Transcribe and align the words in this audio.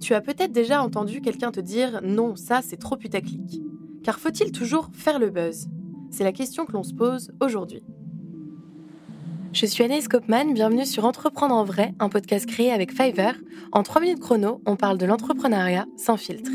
Tu 0.00 0.14
as 0.14 0.20
peut-être 0.20 0.52
déjà 0.52 0.82
entendu 0.82 1.20
quelqu'un 1.20 1.52
te 1.52 1.60
dire 1.60 2.00
non, 2.02 2.34
ça 2.36 2.60
c'est 2.62 2.76
trop 2.76 2.96
putaclic. 2.96 3.60
Car 4.02 4.18
faut-il 4.18 4.50
toujours 4.50 4.88
faire 4.92 5.18
le 5.18 5.30
buzz? 5.30 5.68
C'est 6.10 6.24
la 6.24 6.32
question 6.32 6.66
que 6.66 6.72
l'on 6.72 6.82
se 6.82 6.94
pose 6.94 7.32
aujourd'hui. 7.40 7.82
Je 9.52 9.66
suis 9.66 9.82
Anaïs 9.84 10.08
Kopman, 10.08 10.54
bienvenue 10.54 10.86
sur 10.86 11.04
Entreprendre 11.04 11.54
en 11.54 11.64
vrai, 11.64 11.92
un 11.98 12.08
podcast 12.08 12.46
créé 12.46 12.72
avec 12.72 12.92
Fiverr. 12.92 13.34
En 13.72 13.82
3 13.82 14.00
minutes 14.00 14.20
chrono, 14.20 14.62
on 14.64 14.76
parle 14.76 14.96
de 14.96 15.06
l'entrepreneuriat 15.06 15.86
sans 15.96 16.16
filtre. 16.16 16.50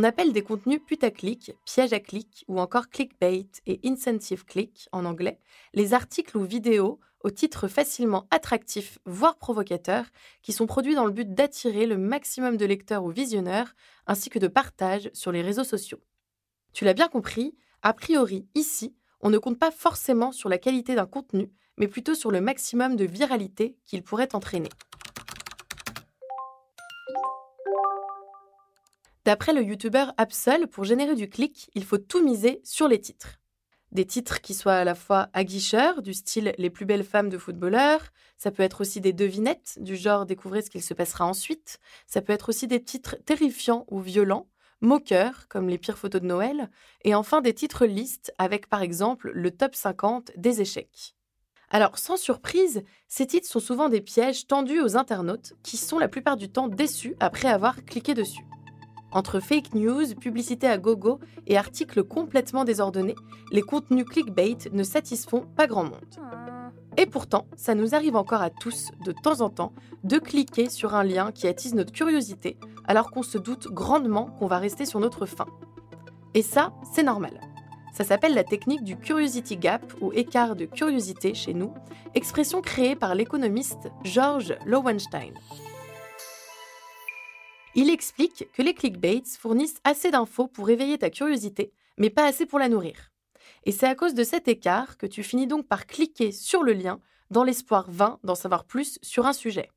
On 0.00 0.04
appelle 0.04 0.32
des 0.32 0.42
contenus 0.42 0.78
putaclic, 0.86 1.56
piège 1.64 1.92
à 1.92 1.98
clic 1.98 2.44
ou 2.46 2.60
encore 2.60 2.88
clickbait 2.88 3.48
et 3.66 3.80
incentive 3.84 4.44
click 4.44 4.88
en 4.92 5.04
anglais 5.04 5.40
les 5.74 5.92
articles 5.92 6.38
ou 6.38 6.44
vidéos 6.44 7.00
aux 7.24 7.30
titres 7.30 7.66
facilement 7.66 8.28
attractifs, 8.30 9.00
voire 9.06 9.38
provocateurs, 9.38 10.04
qui 10.40 10.52
sont 10.52 10.68
produits 10.68 10.94
dans 10.94 11.04
le 11.04 11.10
but 11.10 11.34
d'attirer 11.34 11.84
le 11.84 11.98
maximum 11.98 12.56
de 12.56 12.64
lecteurs 12.64 13.02
ou 13.02 13.10
visionneurs, 13.10 13.74
ainsi 14.06 14.30
que 14.30 14.38
de 14.38 14.46
partage 14.46 15.10
sur 15.14 15.32
les 15.32 15.42
réseaux 15.42 15.64
sociaux. 15.64 15.98
Tu 16.72 16.84
l'as 16.84 16.94
bien 16.94 17.08
compris, 17.08 17.56
a 17.82 17.92
priori, 17.92 18.46
ici, 18.54 18.94
on 19.20 19.30
ne 19.30 19.38
compte 19.38 19.58
pas 19.58 19.72
forcément 19.72 20.30
sur 20.30 20.48
la 20.48 20.58
qualité 20.58 20.94
d'un 20.94 21.06
contenu, 21.06 21.50
mais 21.76 21.88
plutôt 21.88 22.14
sur 22.14 22.30
le 22.30 22.40
maximum 22.40 22.94
de 22.94 23.04
viralité 23.04 23.76
qu'il 23.84 24.04
pourrait 24.04 24.36
entraîner. 24.36 24.68
D'après 29.24 29.52
le 29.52 29.62
youtubeur 29.62 30.12
Absol, 30.16 30.66
pour 30.66 30.84
générer 30.84 31.14
du 31.14 31.28
clic, 31.28 31.70
il 31.74 31.84
faut 31.84 31.98
tout 31.98 32.24
miser 32.24 32.60
sur 32.64 32.88
les 32.88 33.00
titres. 33.00 33.38
Des 33.92 34.04
titres 34.04 34.40
qui 34.40 34.52
soient 34.52 34.74
à 34.74 34.84
la 34.84 34.94
fois 34.94 35.28
aguicheurs, 35.32 36.02
du 36.02 36.12
style 36.12 36.54
Les 36.58 36.70
plus 36.70 36.84
belles 36.84 37.04
femmes 37.04 37.30
de 37.30 37.38
footballeurs, 37.38 38.02
ça 38.36 38.50
peut 38.50 38.62
être 38.62 38.82
aussi 38.82 39.00
des 39.00 39.14
devinettes, 39.14 39.78
du 39.80 39.96
genre 39.96 40.26
Découvrez 40.26 40.62
ce 40.62 40.70
qu'il 40.70 40.82
se 40.82 40.94
passera 40.94 41.26
ensuite, 41.26 41.78
ça 42.06 42.20
peut 42.20 42.32
être 42.32 42.50
aussi 42.50 42.66
des 42.66 42.82
titres 42.82 43.16
terrifiants 43.24 43.86
ou 43.88 44.00
violents, 44.00 44.48
moqueurs, 44.80 45.48
comme 45.48 45.68
les 45.68 45.78
pires 45.78 45.98
photos 45.98 46.20
de 46.20 46.26
Noël, 46.26 46.70
et 47.04 47.14
enfin 47.14 47.40
des 47.40 47.54
titres 47.54 47.86
listes 47.86 48.32
avec 48.38 48.68
par 48.68 48.82
exemple 48.82 49.30
le 49.34 49.50
top 49.50 49.74
50 49.74 50.32
des 50.36 50.60
échecs. 50.60 51.14
Alors, 51.70 51.98
sans 51.98 52.16
surprise, 52.16 52.82
ces 53.08 53.26
titres 53.26 53.48
sont 53.48 53.60
souvent 53.60 53.88
des 53.88 54.00
pièges 54.00 54.46
tendus 54.46 54.80
aux 54.80 54.96
internautes 54.96 55.54
qui 55.62 55.76
sont 55.76 55.98
la 55.98 56.08
plupart 56.08 56.36
du 56.36 56.50
temps 56.50 56.68
déçus 56.68 57.14
après 57.20 57.48
avoir 57.48 57.84
cliqué 57.84 58.14
dessus. 58.14 58.44
Entre 59.10 59.40
fake 59.40 59.74
news, 59.74 60.14
publicité 60.20 60.66
à 60.66 60.76
gogo 60.76 61.18
et 61.46 61.56
articles 61.56 62.02
complètement 62.02 62.64
désordonnés, 62.64 63.16
les 63.50 63.62
contenus 63.62 64.04
clickbait 64.04 64.58
ne 64.72 64.82
satisfont 64.82 65.46
pas 65.56 65.66
grand 65.66 65.84
monde. 65.84 66.18
Et 66.98 67.06
pourtant, 67.06 67.46
ça 67.56 67.74
nous 67.74 67.94
arrive 67.94 68.16
encore 68.16 68.42
à 68.42 68.50
tous, 68.50 68.88
de 69.04 69.12
temps 69.12 69.40
en 69.40 69.48
temps, 69.48 69.72
de 70.04 70.18
cliquer 70.18 70.68
sur 70.68 70.94
un 70.94 71.04
lien 71.04 71.32
qui 71.32 71.46
attise 71.46 71.74
notre 71.74 71.92
curiosité, 71.92 72.58
alors 72.86 73.10
qu'on 73.10 73.22
se 73.22 73.38
doute 73.38 73.68
grandement 73.68 74.26
qu'on 74.26 74.46
va 74.46 74.58
rester 74.58 74.84
sur 74.84 75.00
notre 75.00 75.24
faim. 75.24 75.46
Et 76.34 76.42
ça, 76.42 76.72
c'est 76.92 77.02
normal. 77.02 77.40
Ça 77.94 78.04
s'appelle 78.04 78.34
la 78.34 78.44
technique 78.44 78.84
du 78.84 78.96
curiosity 78.96 79.56
gap 79.56 79.92
ou 80.00 80.12
écart 80.12 80.54
de 80.54 80.66
curiosité 80.66 81.34
chez 81.34 81.54
nous, 81.54 81.72
expression 82.14 82.60
créée 82.60 82.94
par 82.94 83.14
l'économiste 83.14 83.90
George 84.04 84.54
Lowenstein. 84.66 85.32
Il 87.74 87.90
explique 87.90 88.48
que 88.52 88.62
les 88.62 88.74
clickbaits 88.74 89.36
fournissent 89.38 89.80
assez 89.84 90.10
d'infos 90.10 90.48
pour 90.48 90.70
éveiller 90.70 90.98
ta 90.98 91.10
curiosité, 91.10 91.72
mais 91.96 92.10
pas 92.10 92.26
assez 92.26 92.46
pour 92.46 92.58
la 92.58 92.68
nourrir. 92.68 93.10
Et 93.64 93.72
c'est 93.72 93.86
à 93.86 93.94
cause 93.94 94.14
de 94.14 94.24
cet 94.24 94.48
écart 94.48 94.96
que 94.96 95.06
tu 95.06 95.22
finis 95.22 95.46
donc 95.46 95.66
par 95.66 95.86
cliquer 95.86 96.32
sur 96.32 96.62
le 96.62 96.72
lien 96.72 97.00
dans 97.30 97.44
l'espoir 97.44 97.90
vain 97.90 98.18
d'en 98.24 98.34
savoir 98.34 98.64
plus 98.64 98.98
sur 99.02 99.26
un 99.26 99.32
sujet. 99.32 99.70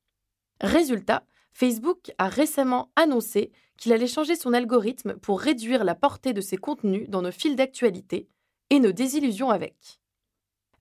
Résultat, 0.62 1.26
Facebook 1.54 2.12
a 2.18 2.30
récemment 2.30 2.92
annoncé 2.96 3.52
qu'il 3.78 3.94
allait 3.94 4.08
changer 4.08 4.36
son 4.36 4.54
algorithme 4.54 5.16
pour 5.16 5.42
réduire 5.42 5.84
la 5.84 5.96
portée 5.96 6.34
de 6.34 6.42
ses 6.42 6.58
contenus 6.58 7.10
dans 7.10 7.22
nos 7.22 7.32
fils 7.32 7.56
d'actualité 7.56 8.30
et 8.70 8.80
nos 8.80 8.92
désillusions 8.92 9.50
avec. 9.50 10.00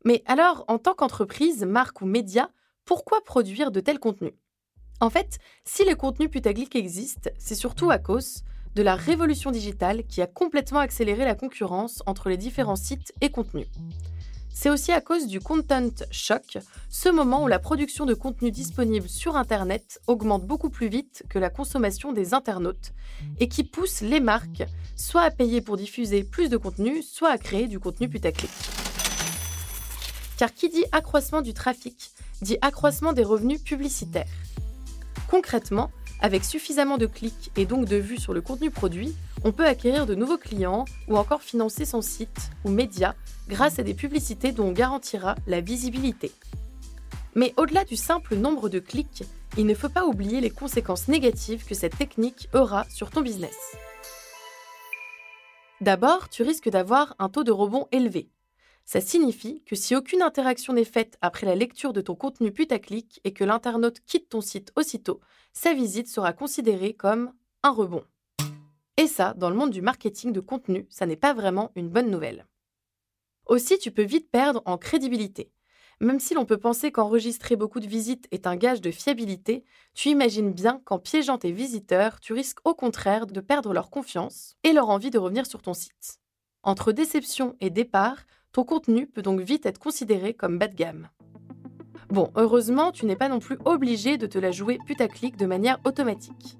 Mais 0.04 0.22
alors, 0.26 0.65
en 0.69 0.78
tant 0.78 0.94
qu'entreprise, 0.94 1.65
marque 1.65 2.00
ou 2.00 2.06
média, 2.06 2.50
pourquoi 2.84 3.22
produire 3.22 3.70
de 3.70 3.81
tels 3.81 3.99
contenus? 3.99 4.34
En 5.00 5.09
fait, 5.09 5.38
si 5.65 5.84
les 5.84 5.94
contenus 5.94 6.31
putaclic 6.31 6.77
existent, 6.77 7.31
c'est 7.38 7.55
surtout 7.55 7.91
à 7.91 7.99
cause 7.99 8.44
de 8.75 8.83
la 8.83 8.94
révolution 8.94 9.50
digitale 9.50 10.05
qui 10.05 10.21
a 10.21 10.27
complètement 10.27 10.78
accéléré 10.78 11.25
la 11.25 11.34
concurrence 11.34 12.03
entre 12.06 12.28
les 12.28 12.37
différents 12.37 12.77
sites 12.77 13.12
et 13.21 13.31
contenus. 13.31 13.66
C'est 14.53 14.69
aussi 14.69 14.93
à 14.93 15.00
cause 15.00 15.27
du 15.27 15.41
content 15.41 15.88
shock, 16.11 16.59
ce 16.91 17.09
moment 17.09 17.44
où 17.44 17.49
la 17.49 17.59
production 17.59 18.05
de 18.05 18.12
contenu 18.12 18.50
disponible 18.50 19.09
sur 19.09 19.37
Internet 19.37 20.00
augmente 20.06 20.44
beaucoup 20.44 20.69
plus 20.69 20.88
vite 20.88 21.25
que 21.31 21.38
la 21.38 21.49
consommation 21.49 22.12
des 22.12 22.34
internautes 22.34 22.93
et 23.38 23.49
qui 23.49 23.65
pousse 23.65 24.03
les 24.03 24.21
marques 24.21 24.65
soit 24.97 25.22
à 25.22 25.31
payer 25.31 25.62
pour 25.62 25.78
diffuser 25.78 26.25
plus 26.25 26.50
de 26.50 26.59
contenu, 26.59 27.03
soit 27.03 27.31
à 27.31 27.38
créer 27.38 27.69
du 27.69 27.81
contenu 27.81 28.09
putaclic. 28.11 28.50
Car 30.37 30.53
qui 30.53 30.69
dit 30.69 30.84
accroissement 30.93 31.41
du 31.41 31.55
trafic 31.55 32.11
dit 32.43 32.59
accroissement 32.61 33.12
des 33.12 33.25
revenus 33.25 33.62
publicitaires. 33.62 34.27
Concrètement, 35.31 35.93
avec 36.21 36.45
suffisamment 36.45 36.99
de 36.99 37.07
clics 37.07 37.53
et 37.55 37.65
donc 37.65 37.87
de 37.87 37.95
vues 37.95 38.19
sur 38.19 38.35
le 38.35 38.41
contenu 38.41 38.73
produit, 38.73 39.15
on 39.45 39.53
peut 39.53 39.65
acquérir 39.65 40.05
de 40.05 40.17
nouveaux 40.17 40.39
clients 40.39 40.85
ou 41.07 41.17
encore 41.17 41.41
financer 41.41 41.85
son 41.85 42.03
site 42.03 42.51
ou 42.65 42.71
média 42.71 43.15
grâce 43.49 43.79
à 43.79 43.85
des 43.85 43.95
publicités 43.95 44.51
dont 44.51 44.67
on 44.67 44.73
garantira 44.73 45.37
la 45.47 45.61
visibilité. 45.61 46.33
Mais 47.37 47.55
au-delà 47.57 47.85
du 47.85 47.95
simple 47.95 48.35
nombre 48.35 48.69
de 48.69 48.81
clics, 48.81 49.23
il 49.57 49.67
ne 49.67 49.75
faut 49.75 49.89
pas 49.89 50.05
oublier 50.05 50.41
les 50.41 50.51
conséquences 50.51 51.07
négatives 51.07 51.65
que 51.65 51.77
cette 51.77 51.97
technique 51.97 52.49
aura 52.53 52.85
sur 52.91 53.11
ton 53.11 53.21
business. 53.21 53.57
D'abord, 55.81 56.29
tu 56.29 56.43
risques 56.43 56.69
d'avoir 56.69 57.15
un 57.21 57.29
taux 57.29 57.45
de 57.45 57.53
rebond 57.53 57.87
élevé. 57.93 58.29
Ça 58.93 59.01
signifie 59.01 59.62
que 59.67 59.77
si 59.77 59.95
aucune 59.95 60.21
interaction 60.21 60.73
n'est 60.73 60.83
faite 60.83 61.17
après 61.21 61.47
la 61.47 61.55
lecture 61.55 61.93
de 61.93 62.01
ton 62.01 62.17
contenu 62.17 62.51
putaclic 62.51 63.21
et 63.23 63.33
que 63.33 63.45
l'internaute 63.45 64.01
quitte 64.05 64.28
ton 64.28 64.41
site 64.41 64.73
aussitôt, 64.75 65.21
sa 65.53 65.75
visite 65.75 66.09
sera 66.09 66.33
considérée 66.33 66.95
comme 66.95 67.33
un 67.62 67.71
rebond. 67.71 68.03
Et 68.97 69.06
ça, 69.06 69.33
dans 69.37 69.49
le 69.49 69.55
monde 69.55 69.71
du 69.71 69.81
marketing 69.81 70.33
de 70.33 70.41
contenu, 70.41 70.89
ça 70.91 71.06
n'est 71.06 71.15
pas 71.15 71.34
vraiment 71.34 71.71
une 71.77 71.89
bonne 71.89 72.11
nouvelle. 72.11 72.49
Aussi, 73.47 73.79
tu 73.79 73.93
peux 73.93 74.03
vite 74.03 74.29
perdre 74.29 74.61
en 74.65 74.77
crédibilité. 74.77 75.53
Même 76.00 76.19
si 76.19 76.34
l'on 76.34 76.45
peut 76.45 76.59
penser 76.59 76.91
qu'enregistrer 76.91 77.55
beaucoup 77.55 77.79
de 77.79 77.87
visites 77.87 78.27
est 78.33 78.49
un 78.49 78.56
gage 78.56 78.81
de 78.81 78.91
fiabilité, 78.91 79.65
tu 79.95 80.09
imagines 80.09 80.53
bien 80.53 80.83
qu'en 80.84 80.99
piégeant 80.99 81.39
tes 81.39 81.53
visiteurs, 81.53 82.19
tu 82.19 82.33
risques 82.33 82.59
au 82.65 82.75
contraire 82.75 83.29
de 83.29 83.41
perdre 83.41 83.73
leur 83.73 83.89
confiance 83.89 84.56
et 84.65 84.73
leur 84.73 84.89
envie 84.89 85.11
de 85.11 85.19
revenir 85.21 85.47
sur 85.47 85.62
ton 85.62 85.75
site. 85.75 86.19
Entre 86.65 86.91
déception 86.91 87.56
et 87.61 87.71
départ, 87.71 88.27
ton 88.53 88.65
contenu 88.65 89.06
peut 89.06 89.22
donc 89.22 89.41
vite 89.41 89.66
être 89.66 89.78
considéré 89.78 90.34
comme 90.34 90.59
bas 90.59 90.69
de 90.69 90.75
gamme. 90.75 91.09
Bon, 92.09 92.33
heureusement, 92.34 92.91
tu 92.91 93.06
n'es 93.06 93.15
pas 93.15 93.28
non 93.28 93.38
plus 93.38 93.59
obligé 93.65 94.19
de 94.19 94.27
te 94.27 94.38
la 94.38 94.50
jouer 94.50 94.78
putaclic 94.84 95.37
de 95.37 95.47
manière 95.47 95.78
automatique. 95.84 96.59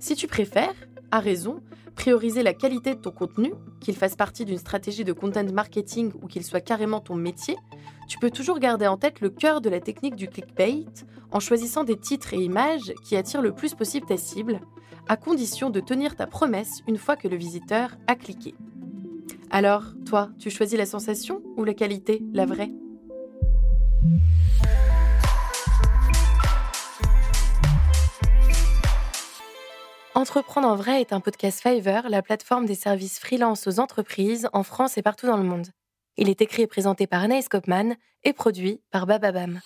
Si 0.00 0.16
tu 0.16 0.26
préfères, 0.26 0.74
à 1.12 1.20
raison, 1.20 1.62
prioriser 1.94 2.42
la 2.42 2.54
qualité 2.54 2.96
de 2.96 3.00
ton 3.00 3.12
contenu, 3.12 3.52
qu'il 3.80 3.94
fasse 3.94 4.16
partie 4.16 4.44
d'une 4.44 4.58
stratégie 4.58 5.04
de 5.04 5.12
content 5.12 5.44
marketing 5.52 6.12
ou 6.20 6.26
qu'il 6.26 6.42
soit 6.42 6.60
carrément 6.60 7.00
ton 7.00 7.14
métier, 7.14 7.56
tu 8.08 8.18
peux 8.18 8.30
toujours 8.30 8.58
garder 8.58 8.88
en 8.88 8.96
tête 8.96 9.20
le 9.20 9.30
cœur 9.30 9.60
de 9.60 9.70
la 9.70 9.80
technique 9.80 10.16
du 10.16 10.26
clickbait 10.26 10.86
en 11.30 11.38
choisissant 11.38 11.84
des 11.84 11.96
titres 11.96 12.34
et 12.34 12.42
images 12.42 12.92
qui 13.04 13.16
attirent 13.16 13.42
le 13.42 13.54
plus 13.54 13.74
possible 13.74 14.06
ta 14.06 14.16
cible, 14.16 14.60
à 15.08 15.16
condition 15.16 15.70
de 15.70 15.80
tenir 15.80 16.16
ta 16.16 16.26
promesse 16.26 16.82
une 16.88 16.98
fois 16.98 17.16
que 17.16 17.28
le 17.28 17.36
visiteur 17.36 17.96
a 18.08 18.16
cliqué. 18.16 18.54
Alors, 19.54 19.82
toi, 20.06 20.30
tu 20.38 20.48
choisis 20.48 20.78
la 20.78 20.86
sensation 20.86 21.42
ou 21.58 21.64
la 21.64 21.74
qualité, 21.74 22.22
la 22.32 22.46
vraie? 22.46 22.70
Entreprendre 30.14 30.68
en 30.68 30.74
vrai 30.74 31.02
est 31.02 31.12
un 31.12 31.20
podcast 31.20 31.60
Fiverr, 31.60 32.08
la 32.08 32.22
plateforme 32.22 32.64
des 32.64 32.74
services 32.74 33.18
freelance 33.18 33.66
aux 33.66 33.78
entreprises 33.78 34.48
en 34.54 34.62
France 34.62 34.96
et 34.96 35.02
partout 35.02 35.26
dans 35.26 35.36
le 35.36 35.42
monde. 35.42 35.66
Il 36.16 36.30
est 36.30 36.40
écrit 36.40 36.62
et 36.62 36.66
présenté 36.66 37.06
par 37.06 37.22
Anaïs 37.22 37.50
Kopman 37.50 37.96
et 38.24 38.32
produit 38.32 38.80
par 38.90 39.06
Bababam. 39.06 39.60